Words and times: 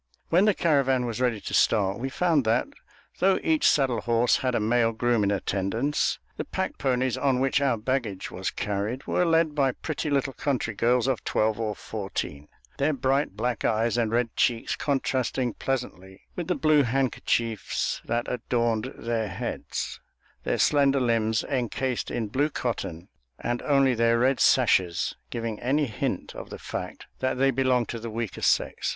When 0.29 0.45
the 0.45 0.55
caravan 0.55 1.05
was 1.05 1.21
ready 1.21 1.39
to 1.41 1.53
start, 1.53 1.99
we 1.99 2.09
found 2.09 2.43
that, 2.45 2.67
though 3.19 3.37
each 3.43 3.69
saddle 3.69 4.01
horse 4.01 4.37
had 4.37 4.55
a 4.55 4.59
male 4.59 4.93
groom 4.93 5.23
in 5.23 5.29
attendance, 5.29 6.17
the 6.37 6.43
pack 6.43 6.79
ponies 6.79 7.17
on 7.19 7.39
which 7.39 7.61
our 7.61 7.77
baggage 7.77 8.31
was 8.31 8.49
carried 8.49 9.05
were 9.05 9.27
led 9.27 9.53
by 9.53 9.73
pretty 9.73 10.09
little 10.09 10.33
country 10.33 10.73
girls 10.73 11.05
of 11.05 11.23
twelve 11.23 11.59
or 11.59 11.75
fourteen, 11.75 12.47
their 12.79 12.93
bright 12.93 13.37
black 13.37 13.63
eyes 13.63 13.95
and 13.95 14.11
red 14.11 14.35
cheeks 14.35 14.75
contrasting 14.75 15.53
pleasantly 15.53 16.21
with 16.35 16.47
the 16.47 16.55
blue 16.55 16.81
handkerchiefs 16.81 18.01
that 18.03 18.25
adorned 18.27 18.91
their 18.97 19.27
heads; 19.27 19.99
their 20.43 20.57
slender 20.57 20.99
limbs 20.99 21.43
encased 21.43 22.09
in 22.09 22.27
blue 22.27 22.49
cotton, 22.49 23.07
and 23.37 23.61
only 23.61 23.93
their 23.93 24.17
red 24.17 24.39
sashes 24.39 25.15
giving 25.29 25.59
any 25.59 25.85
hint 25.85 26.33
of 26.33 26.49
the 26.49 26.57
fact 26.57 27.05
that 27.19 27.37
they 27.37 27.51
belonged 27.51 27.87
to 27.87 27.99
the 27.99 28.09
weaker 28.09 28.41
sex. 28.41 28.89